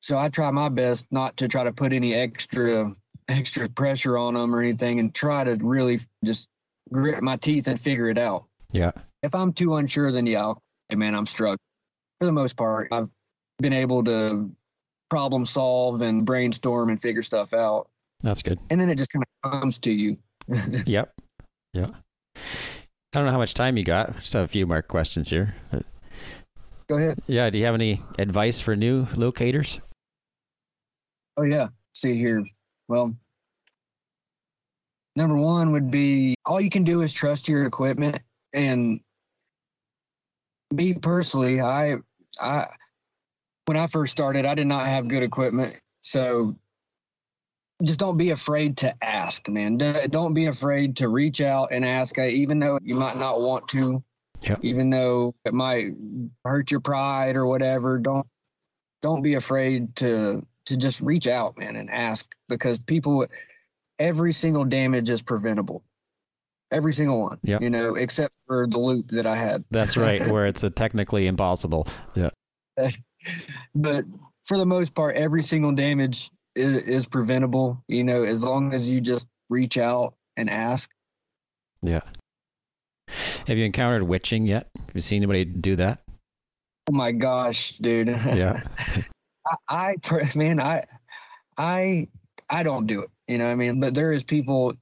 [0.00, 2.94] so I try my best not to try to put any extra
[3.28, 6.48] extra pressure on them or anything and try to really just
[6.90, 8.44] grit my teeth and figure it out.
[8.72, 8.92] Yeah.
[9.22, 11.58] If I'm too unsure then yeah, I'll, hey man, I'm struggling.
[12.20, 13.08] For the most part, I've
[13.58, 14.50] been able to
[15.08, 17.88] problem solve and brainstorm and figure stuff out.
[18.22, 18.58] That's good.
[18.70, 20.16] And then it just kind of comes to you.
[20.86, 21.12] Yep.
[21.74, 21.90] Yeah.
[22.34, 22.40] I
[23.12, 24.16] don't know how much time you got.
[24.18, 25.54] Just have a few more questions here.
[26.88, 27.18] Go ahead.
[27.26, 27.50] Yeah.
[27.50, 29.78] Do you have any advice for new locators?
[31.36, 31.68] Oh yeah.
[31.94, 32.44] See here.
[32.88, 33.14] Well,
[35.16, 38.18] number one would be all you can do is trust your equipment.
[38.54, 39.00] And
[40.72, 41.96] me personally, I
[42.40, 42.68] I
[43.68, 45.76] when I first started, I did not have good equipment.
[46.00, 46.56] So
[47.84, 49.76] just don't be afraid to ask, man.
[49.76, 53.68] Don't be afraid to reach out and ask, uh, even though you might not want
[53.68, 54.02] to,
[54.42, 54.60] Yep.
[54.64, 55.92] even though it might
[56.44, 57.98] hurt your pride or whatever.
[57.98, 58.26] Don't
[59.02, 63.26] don't be afraid to to just reach out, man, and ask because people,
[63.98, 65.82] every single damage is preventable,
[66.70, 67.38] every single one.
[67.42, 67.60] Yep.
[67.62, 69.64] You know, except for the loop that I had.
[69.70, 71.86] That's right, where it's a technically impossible.
[72.14, 72.30] Yeah.
[73.74, 74.04] but
[74.44, 77.82] for the most part, every single damage is, is preventable.
[77.88, 80.90] You know, as long as you just reach out and ask.
[81.82, 82.00] Yeah.
[83.46, 84.68] Have you encountered witching yet?
[84.76, 86.02] Have you seen anybody do that?
[86.88, 88.08] Oh my gosh, dude.
[88.26, 88.62] Yeah.
[89.68, 90.84] I, I man, I,
[91.56, 92.08] I,
[92.50, 93.10] I don't do it.
[93.26, 94.74] You know, what I mean, but there is people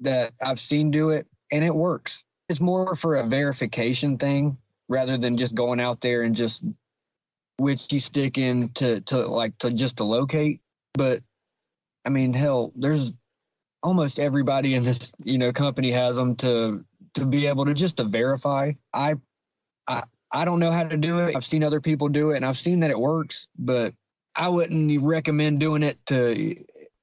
[0.00, 2.24] that I've seen do it, and it works.
[2.48, 4.56] It's more for a verification thing
[4.88, 6.64] rather than just going out there and just
[7.60, 10.60] witchy sticking to to like to just to locate.
[10.94, 11.22] But
[12.04, 13.12] I mean, hell, there's
[13.82, 17.96] almost everybody in this you know company has them to to be able to just
[17.98, 18.72] to verify.
[18.92, 19.14] I,
[19.86, 21.36] I, I don't know how to do it.
[21.36, 23.94] I've seen other people do it, and I've seen that it works, but
[24.36, 26.56] I wouldn't recommend doing it to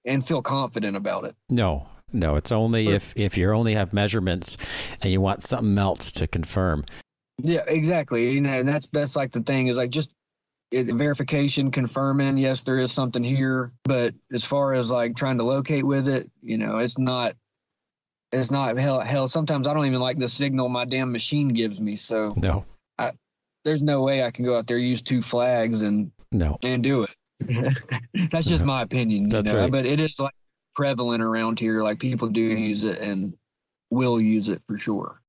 [0.06, 1.36] and feel confident about it.
[1.50, 2.36] No, no.
[2.36, 4.58] It's only if if you only have measurements
[5.02, 6.86] and you want something else to confirm.
[7.40, 8.32] Yeah, exactly.
[8.32, 10.16] You know, and that's that's like the thing is like just
[10.72, 15.44] it, verification, confirming yes there is something here, but as far as like trying to
[15.44, 17.36] locate with it, you know, it's not.
[18.34, 19.00] It's not hell.
[19.00, 21.96] Hell, sometimes I don't even like the signal my damn machine gives me.
[21.96, 22.66] So No,
[22.98, 23.12] I,
[23.64, 26.58] there's no way I can go out there use two flags and no.
[26.62, 27.80] and do it.
[28.32, 29.24] That's just my opinion.
[29.24, 29.60] You That's know?
[29.60, 29.72] right.
[29.72, 30.34] But it is like
[30.76, 31.82] prevalent around here.
[31.82, 33.34] Like people do use it and
[33.92, 35.22] will use it for sure.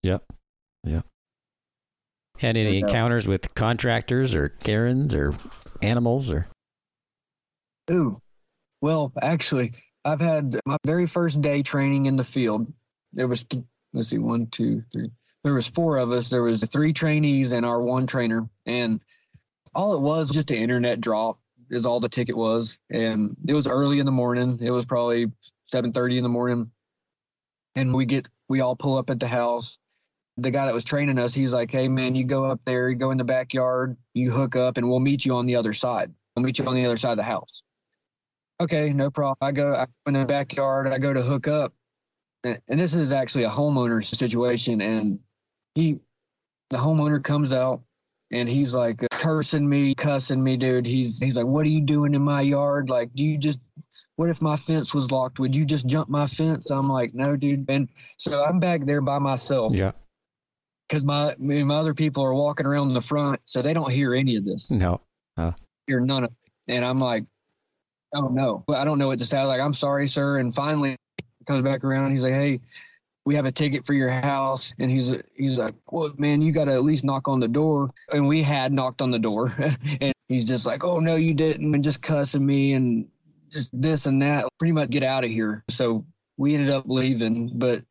[2.38, 5.34] Had any encounters with contractors or Karens or
[5.82, 6.46] animals or?
[7.90, 8.20] Ooh,
[8.80, 9.72] well, actually,
[10.04, 12.72] I've had my very first day training in the field.
[13.12, 13.44] There was
[13.92, 15.10] let's see, one, two, three.
[15.42, 16.30] There was four of us.
[16.30, 19.00] There was three trainees and our one trainer, and
[19.74, 23.66] all it was just an internet drop is all the ticket was, and it was
[23.66, 24.58] early in the morning.
[24.62, 25.26] It was probably
[25.64, 26.70] seven thirty in the morning,
[27.74, 29.78] and we get we all pull up at the house
[30.38, 32.96] the guy that was training us, he's like, "Hey man, you go up there, you
[32.96, 36.12] go in the backyard, you hook up, and we'll meet you on the other side.
[36.34, 37.62] We'll meet you on the other side of the house."
[38.60, 39.36] Okay, no problem.
[39.40, 40.86] I go I go in the backyard.
[40.86, 41.74] I go to hook up,
[42.44, 44.80] and, and this is actually a homeowner situation.
[44.80, 45.18] And
[45.74, 45.98] he,
[46.70, 47.82] the homeowner comes out,
[48.30, 50.86] and he's like uh, cursing me, cussing me, dude.
[50.86, 52.90] He's he's like, "What are you doing in my yard?
[52.90, 53.58] Like, do you just
[54.14, 55.40] what if my fence was locked?
[55.40, 56.70] Would you just jump my fence?
[56.70, 57.64] I'm like, no, dude.
[57.68, 59.72] And so I'm back there by myself.
[59.72, 59.92] Yeah
[60.88, 64.14] because my my other people are walking around in the front, so they don't hear
[64.14, 64.70] any of this.
[64.70, 65.00] No,
[65.36, 65.52] uh.
[65.86, 66.74] hear none of it.
[66.74, 67.24] And I'm like,
[68.14, 69.42] oh no, I don't know what to say.
[69.42, 70.38] like, I'm sorry, sir.
[70.38, 70.96] And finally,
[71.46, 72.12] comes back around.
[72.12, 72.60] He's like, hey,
[73.24, 74.74] we have a ticket for your house.
[74.78, 77.90] And he's he's like, well, man, you got to at least knock on the door.
[78.12, 79.54] And we had knocked on the door,
[80.00, 83.06] and he's just like, oh no, you didn't, and just cussing me and
[83.50, 84.46] just this and that.
[84.58, 85.64] Pretty much get out of here.
[85.68, 86.04] So
[86.36, 87.82] we ended up leaving, but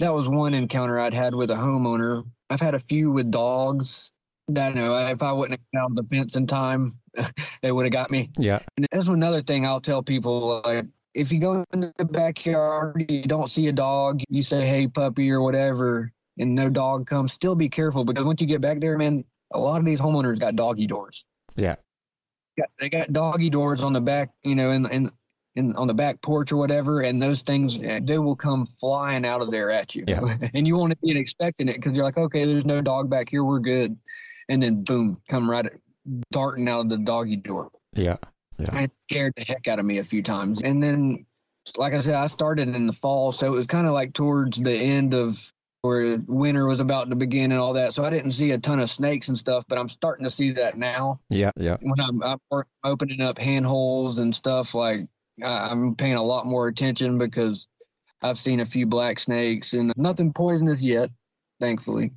[0.00, 2.24] that was one encounter I'd had with a homeowner.
[2.48, 4.12] I've had a few with dogs.
[4.48, 6.98] That you know, if I wouldn't have found the fence in time,
[7.62, 8.30] they would have got me.
[8.36, 8.58] Yeah.
[8.76, 10.60] And that's another thing I'll tell people.
[10.64, 14.88] Like, if you go in the backyard, you don't see a dog, you say, "Hey,
[14.88, 17.32] puppy" or whatever, and no dog comes.
[17.32, 20.38] Still be careful because once you get back there, man, a lot of these homeowners
[20.38, 21.24] got doggy doors.
[21.56, 21.76] Yeah.
[22.78, 25.10] They got doggy doors on the back, you know, in in
[25.56, 29.24] in on the back porch or whatever, and those things eh, they will come flying
[29.24, 30.36] out of there at you, yeah.
[30.54, 33.44] and you won't be expecting it because you're like, okay, there's no dog back here,
[33.44, 33.96] we're good,
[34.48, 35.66] and then boom, come right
[36.30, 37.70] darting out of the doggy door.
[37.94, 38.16] Yeah,
[38.58, 38.82] yeah.
[38.82, 41.26] It scared the heck out of me a few times, and then,
[41.76, 44.58] like I said, I started in the fall, so it was kind of like towards
[44.58, 47.94] the end of where winter was about to begin and all that.
[47.94, 50.50] So I didn't see a ton of snakes and stuff, but I'm starting to see
[50.52, 51.20] that now.
[51.30, 51.78] Yeah, yeah.
[51.80, 55.06] When I'm, I'm opening up handholds and stuff, like
[55.44, 57.68] I'm paying a lot more attention because
[58.22, 61.10] I've seen a few black snakes and nothing poisonous yet,
[61.60, 62.12] thankfully.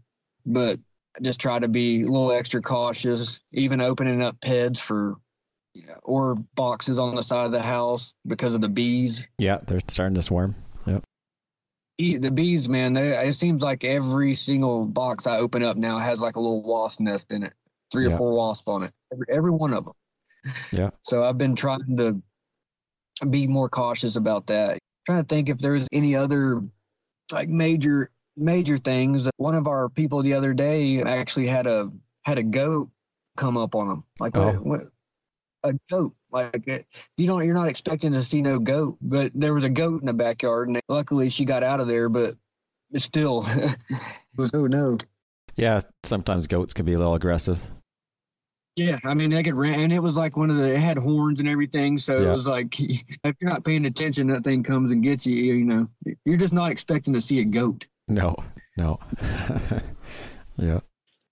[0.45, 0.79] But
[1.15, 5.15] I just try to be a little extra cautious, even opening up PEDs for
[6.03, 9.27] or boxes on the side of the house because of the bees.
[9.38, 10.55] Yeah, they're starting to swarm.
[10.86, 11.03] Yep.
[11.97, 16.21] The bees, man, they, it seems like every single box I open up now has
[16.21, 17.53] like a little wasp nest in it,
[17.91, 19.93] three or four wasps on it, every, every one of them.
[20.71, 20.89] Yeah.
[21.03, 22.21] So I've been trying to
[23.31, 24.73] be more cautious about that.
[24.73, 26.62] I'm trying to think if there's any other
[27.31, 29.29] like major major things.
[29.38, 31.91] One of our people the other day actually had a
[32.23, 32.89] had a goat
[33.38, 34.03] come up on them.
[34.19, 34.53] Like oh.
[34.53, 34.81] what, what,
[35.63, 36.13] a goat.
[36.31, 36.79] Like uh,
[37.17, 40.07] you don't you're not expecting to see no goat, but there was a goat in
[40.07, 42.09] the backyard, and luckily she got out of there.
[42.09, 42.36] But
[42.91, 43.77] it still, it
[44.36, 44.97] was oh no.
[45.55, 47.59] Yeah, sometimes goats can be a little aggressive.
[48.75, 50.97] Yeah, I mean they could run, and it was like one of the it had
[50.97, 51.97] horns and everything.
[51.97, 52.29] So yeah.
[52.29, 55.36] it was like if you're not paying attention, that thing comes and gets you.
[55.36, 55.88] You know,
[56.25, 57.86] you're just not expecting to see a goat.
[58.07, 58.36] No,
[58.77, 58.99] no.
[60.57, 60.79] yeah.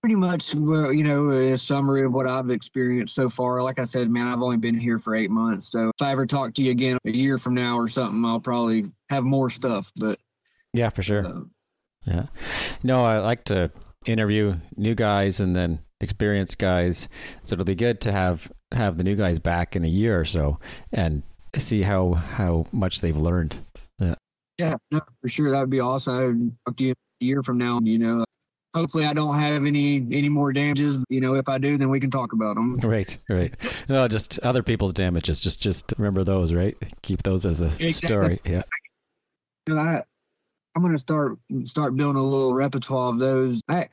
[0.01, 3.61] Pretty much, well, you know, a summary of what I've experienced so far.
[3.61, 5.71] Like I said, man, I've only been here for eight months.
[5.71, 8.39] So if I ever talk to you again a year from now or something, I'll
[8.39, 9.91] probably have more stuff.
[9.99, 10.17] But
[10.73, 11.25] yeah, for sure.
[11.25, 11.41] Uh,
[12.05, 12.25] yeah.
[12.81, 13.71] No, I like to
[14.05, 17.07] interview new guys and then experienced guys.
[17.43, 20.25] So it'll be good to have have the new guys back in a year or
[20.25, 20.59] so
[20.91, 21.23] and
[21.57, 23.59] see how how much they've learned.
[23.99, 24.15] Yeah,
[24.57, 25.51] yeah, no, for sure.
[25.51, 26.15] That would be awesome.
[26.17, 27.79] I would talk to you a year from now.
[27.83, 28.25] You know,
[28.73, 30.97] hopefully I don't have any any more damages.
[31.09, 32.77] You know, if I do, then we can talk about them.
[32.77, 33.53] Right, right.
[33.89, 35.39] No, just other people's damages.
[35.39, 36.53] Just just remember those.
[36.53, 36.77] Right.
[37.01, 37.89] Keep those as a exactly.
[37.89, 38.41] story.
[38.45, 38.63] Yeah.
[39.69, 40.01] I,
[40.75, 43.61] I'm gonna start start building a little repertoire of those.
[43.67, 43.89] I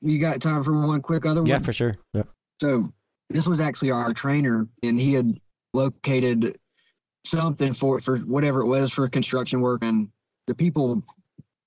[0.00, 1.48] you got time for one quick other one?
[1.48, 1.96] Yeah, for sure.
[2.14, 2.22] Yeah.
[2.60, 2.90] So
[3.30, 5.38] this was actually our trainer, and he had
[5.74, 6.58] located
[7.24, 10.08] something for for whatever it was for construction work, and
[10.46, 11.02] the people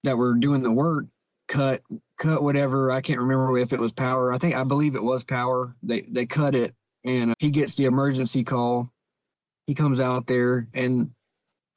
[0.04, 1.06] that were doing the work
[1.47, 1.82] cut
[2.17, 4.34] cut whatever I can't remember if it was power.
[4.34, 5.75] I think I believe it was power.
[5.84, 6.73] They they cut it,
[7.06, 8.89] and he gets the emergency call.
[9.67, 11.12] He comes out there, and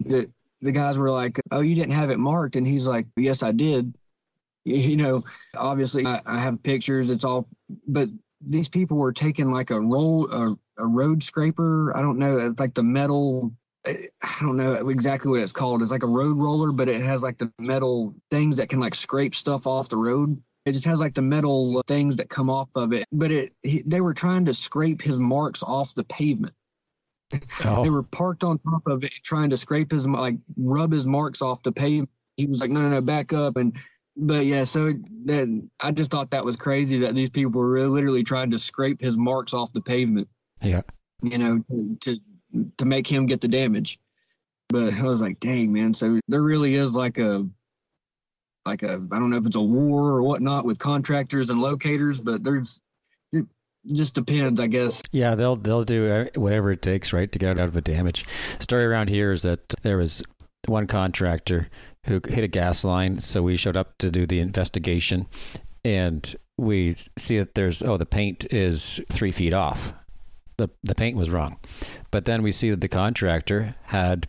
[0.00, 0.30] the
[0.64, 3.52] the guys were like, "Oh, you didn't have it marked," and he's like, "Yes, I
[3.52, 3.94] did."
[4.64, 5.22] you know,
[5.56, 7.10] obviously I, I, have pictures.
[7.10, 7.46] It's all,
[7.86, 8.08] but
[8.40, 11.94] these people were taking like a roll, a, a road scraper.
[11.94, 12.38] I don't know.
[12.38, 13.52] It's like the metal.
[13.84, 15.82] Eh, I don't know exactly what it's called.
[15.82, 18.94] It's like a road roller, but it has like the metal things that can like
[18.94, 20.42] scrape stuff off the road.
[20.64, 23.06] It just has like the metal things that come off of it.
[23.12, 26.54] But it he, they were trying to scrape his marks off the pavement.
[27.64, 31.06] Oh, They were parked on top of it, trying to scrape his like rub his
[31.06, 32.10] marks off the pavement.
[32.36, 33.76] He was like, "No, no, no, back up!" And
[34.16, 34.92] but yeah, so
[35.24, 38.58] then I just thought that was crazy that these people were really, literally trying to
[38.58, 40.28] scrape his marks off the pavement.
[40.62, 40.82] yeah.
[41.22, 41.64] You know,
[42.00, 42.18] to
[42.76, 43.98] to make him get the damage.
[44.68, 47.46] But I was like, "Dang, man!" So there really is like a
[48.66, 52.20] like a I don't know if it's a war or whatnot with contractors and locators,
[52.20, 52.80] but there's
[53.92, 55.02] just depends, I guess.
[55.12, 58.24] Yeah, they'll they'll do whatever it takes, right, to get out of a damage.
[58.58, 60.22] Story around here is that there was
[60.66, 61.68] one contractor
[62.06, 65.26] who hit a gas line, so we showed up to do the investigation,
[65.84, 69.92] and we see that there's oh the paint is three feet off.
[70.56, 71.58] The the paint was wrong,
[72.10, 74.28] but then we see that the contractor had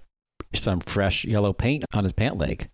[0.53, 2.69] some fresh yellow paint on his pant leg,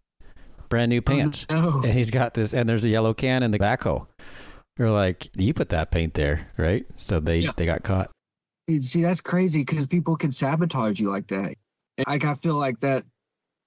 [0.69, 1.45] brand new oh, pants.
[1.49, 4.07] Oh, and he's got this and there's a yellow can in the backhoe
[4.81, 7.51] we're like you put that paint there right so they Yeah.
[7.55, 8.09] they got caught.
[8.81, 11.55] See, that's crazy because people can sabotage you like that.
[11.97, 13.03] And like I feel like that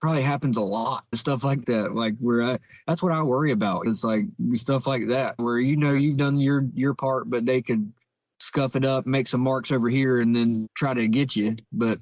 [0.00, 1.04] probably happens a lot.
[1.14, 3.86] Stuff like that, like where I, that's what I worry about.
[3.86, 4.24] It's like
[4.54, 7.92] stuff like that where you know you've done your your part, but they could
[8.40, 11.54] scuff it up, make some marks over here, and then try to get you.
[11.72, 11.98] But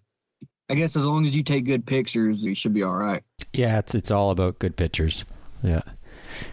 [0.71, 3.23] I guess as long as you take good pictures, you should be all right.
[3.53, 5.25] yeah it's it's all about good pictures
[5.63, 5.83] yeah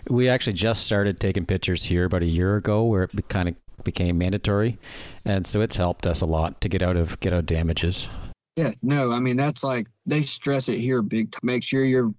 [0.09, 3.55] we actually just started taking pictures here about a year ago where it kind of
[3.83, 4.77] became mandatory
[5.25, 8.09] and so it's helped us a lot to get out of get out damages
[8.57, 11.39] Yeah, no, I mean that's like they stress it here big time.
[11.43, 12.13] Make sure you're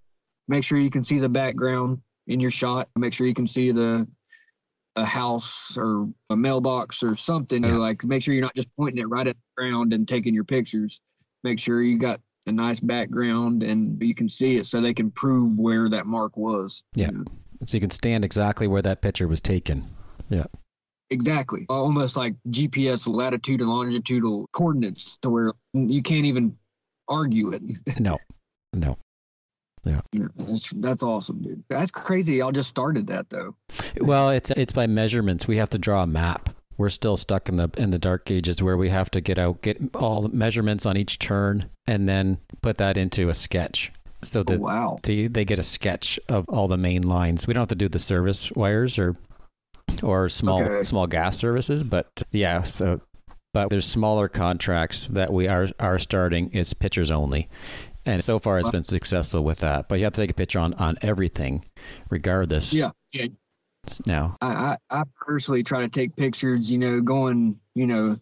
[0.49, 2.88] make sure you can see the background in your shot.
[2.96, 4.07] Make sure you can see the
[4.96, 7.62] a house or a mailbox or something.
[7.62, 7.77] Yeah.
[7.77, 10.44] Like make sure you're not just pointing it right at the ground and taking your
[10.44, 11.01] pictures.
[11.44, 15.11] Make sure you got a nice background and you can see it so they can
[15.11, 16.83] prove where that mark was.
[16.96, 17.11] you Yeah.
[17.11, 17.25] know.
[17.64, 19.88] So you can stand exactly where that picture was taken
[20.29, 20.46] Yeah.
[21.11, 21.66] Exactly.
[21.68, 26.57] Almost like GPS latitude and longitudinal coordinates to where you can't even
[27.09, 27.62] argue it.
[28.01, 28.16] no
[28.73, 28.96] no
[30.12, 31.64] Yeah, that's, that's awesome, dude.
[31.68, 32.35] That's crazy.
[32.35, 33.57] Y'all just started that though.
[34.01, 35.49] Well, it's it's by measurements.
[35.49, 36.51] We have to draw a map.
[36.77, 39.62] We're still stuck in the in the dark ages where we have to get out
[39.62, 43.90] get all the measurements on each turn and then put that into a sketch.
[44.22, 44.98] So Oh, that wow.
[45.02, 47.46] they they get a sketch of all the main lines.
[47.46, 49.16] We don't have to do the service wires or
[50.02, 50.83] or small Okay.
[50.83, 53.00] small gas services, but yeah, so
[53.52, 56.50] but there's smaller contracts that we are are starting.
[56.52, 57.48] It's pictures only.
[58.06, 58.72] And so far, it's Wow.
[58.72, 59.88] been successful with that.
[59.88, 61.66] But you have to take a picture on, on everything,
[62.09, 62.72] regardless.
[62.72, 63.26] Yeah, yeah.
[64.06, 66.70] Now, I, I I personally try to take pictures.
[66.70, 68.18] You know, going you know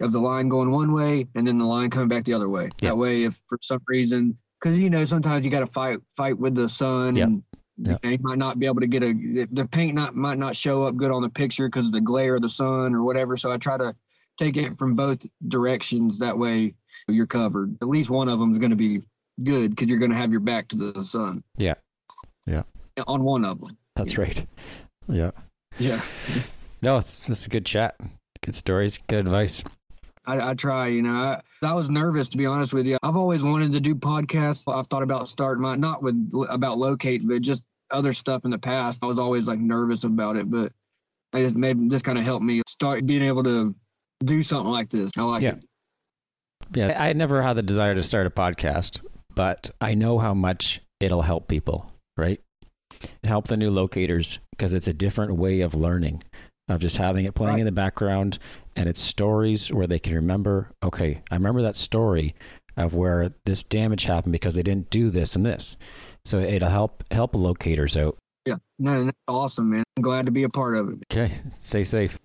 [0.00, 2.70] of the line going one way and then the line coming back the other way.
[2.80, 2.90] Yeah.
[2.90, 6.38] That way, if for some reason, because you know sometimes you got to fight fight
[6.38, 7.26] with the sun Yep.
[7.28, 7.42] and.
[7.80, 8.04] Yep.
[8.04, 9.12] You might not be able to get a
[9.52, 12.34] the paint not might not show up good on the picture because of the glare
[12.34, 13.36] of the sun or whatever.
[13.36, 13.94] So I try to
[14.36, 16.18] take it from both directions.
[16.18, 16.74] That way
[17.06, 17.76] you're covered.
[17.80, 19.02] At least one of them is going to be
[19.44, 21.44] good because you're going to have your back to the sun.
[21.56, 21.74] Yeah.
[22.46, 22.64] Yeah.
[23.06, 23.78] On one of them.
[23.94, 24.44] that's right.
[25.06, 25.30] Yeah.
[25.78, 26.00] Yeah.
[26.82, 27.94] No, it's just a good chat.
[28.42, 29.62] Good stories, good advice.
[30.28, 31.14] I, I try, you know.
[31.14, 32.98] I, I was nervous to be honest with you.
[33.02, 34.62] I've always wanted to do podcasts.
[34.72, 38.58] I've thought about starting my not with about locate, but just other stuff in the
[38.58, 39.02] past.
[39.02, 40.72] I was always like nervous about it, but
[41.32, 43.74] I just maybe this kind of helped me start being able to
[44.24, 45.10] do something like this.
[45.16, 45.52] I like Yeah.
[45.52, 45.64] it.
[46.74, 49.00] Yeah, I never had the desire to start a podcast,
[49.34, 52.40] but I know how much it'll help people, right?
[53.24, 56.22] Help the new locators because it's a different way of learning,
[56.68, 57.60] of just having it playing Right.
[57.60, 58.38] in the background
[58.76, 62.34] and it's stories where they can remember, okay, I remember that story
[62.76, 65.76] of where this damage happened because they didn't do this and this.
[66.24, 68.16] So it'll help help locators out.
[68.46, 68.56] Yeah.
[68.78, 69.82] No, that's awesome, man.
[69.96, 70.98] I'm glad to be a part of it.
[71.12, 72.18] Okay, stay safe.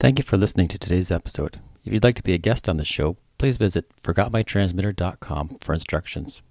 [0.00, 1.60] Thank you for listening to today's episode.
[1.84, 6.42] If you'd like to be a guest on the show, please visit forgotmytransmitter.com for instructions.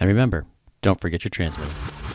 [0.00, 0.46] And remember,
[0.82, 2.07] don't forget your transmitter.